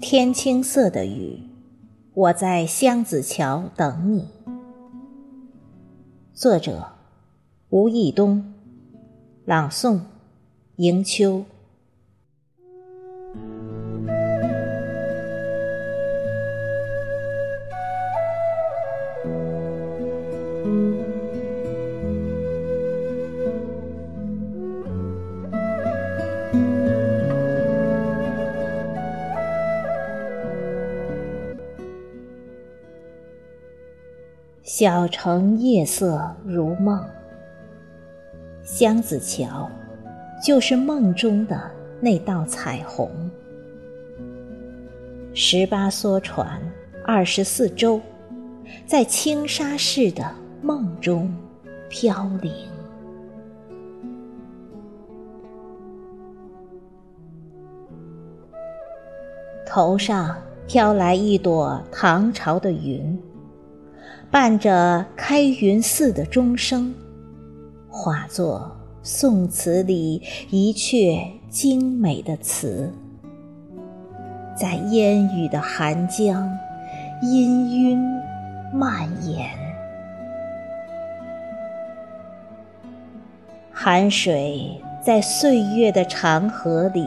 [0.00, 1.42] 天青色的雨，
[2.14, 4.28] 我在湘子桥等你。
[6.32, 6.92] 作者：
[7.68, 8.54] 吴义东，
[9.44, 10.00] 朗诵：
[10.76, 11.44] 迎秋。
[34.72, 37.04] 小城夜色如梦，
[38.62, 39.68] 香子桥
[40.46, 41.60] 就是梦中的
[42.00, 43.10] 那道彩虹。
[45.34, 46.62] 十八艘船，
[47.04, 48.00] 二十四舟，
[48.86, 50.24] 在轻纱似的
[50.62, 51.34] 梦中
[51.88, 52.52] 飘零。
[59.66, 60.36] 头上
[60.68, 63.20] 飘来一朵唐朝的云。
[64.30, 66.94] 伴着开云寺的钟声，
[67.88, 68.70] 化作
[69.02, 72.92] 宋词里一阙精美的词，
[74.56, 76.48] 在烟雨的寒江
[77.24, 77.98] 氤氲
[78.72, 79.50] 蔓延。
[83.72, 87.04] 寒水在岁月的长河里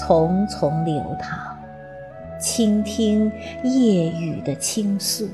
[0.00, 1.54] 匆匆流淌，
[2.40, 3.30] 倾听
[3.64, 5.28] 夜雨的倾诉。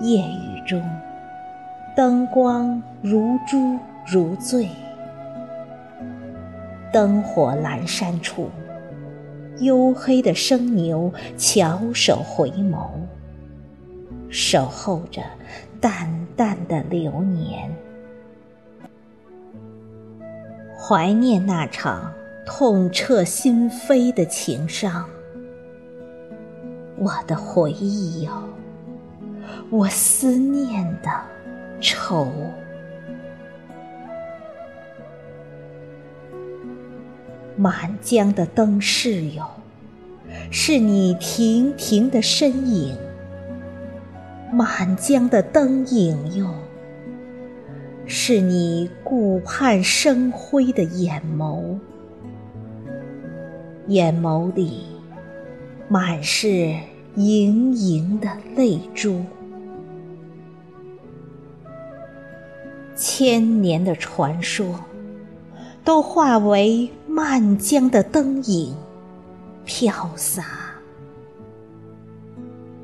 [0.00, 0.82] 夜雨中，
[1.94, 4.66] 灯光如珠如醉。
[6.90, 8.48] 灯火阑珊处，
[9.58, 12.88] 黝黑的生牛翘首回眸，
[14.30, 15.20] 守候着
[15.82, 17.70] 淡淡的流年，
[20.78, 22.10] 怀念那场
[22.46, 25.04] 痛彻心扉的情伤。
[26.96, 28.32] 我的回忆哟。
[29.72, 31.08] 我思念的
[31.80, 32.28] 愁，
[37.56, 39.46] 满江的灯饰哟，
[40.50, 42.96] 是你亭亭的身影；
[44.52, 46.52] 满江的灯影哟，
[48.06, 51.78] 是你顾盼生辉的眼眸。
[53.86, 54.84] 眼眸里
[55.88, 56.74] 满是
[57.14, 59.22] 盈盈的泪珠。
[63.00, 64.78] 千年的传说，
[65.82, 68.76] 都化为漫江的灯影，
[69.64, 70.44] 飘洒，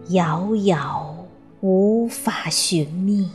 [0.09, 1.15] 遥遥
[1.61, 3.29] 无法寻觅。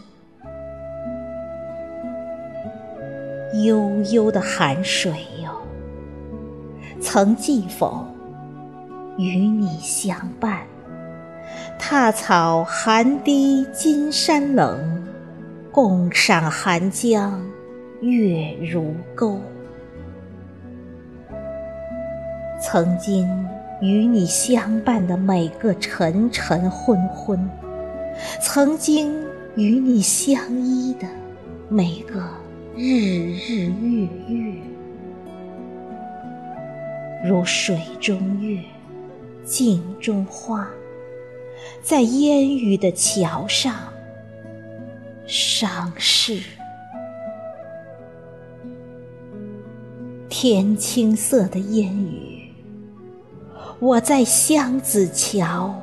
[3.64, 5.12] 悠悠的寒水
[5.44, 5.52] 哟，
[7.00, 8.04] 曾记否
[9.20, 10.62] 与你相伴？
[11.78, 14.91] 踏草寒滴金山冷。
[15.72, 17.42] 共赏寒江
[18.02, 19.40] 月如钩，
[22.62, 23.26] 曾经
[23.80, 27.50] 与你相伴的每个晨晨昏昏，
[28.42, 29.18] 曾经
[29.56, 31.08] 与你相依的
[31.70, 32.22] 每个
[32.76, 34.54] 日日月月，
[37.24, 38.62] 如水中月，
[39.46, 40.68] 镜中花，
[41.82, 43.74] 在烟雨的桥上。
[45.26, 46.42] 伤逝，
[50.28, 52.52] 天青色的烟雨，
[53.80, 55.74] 我在湘子桥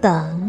[0.00, 0.39] 等。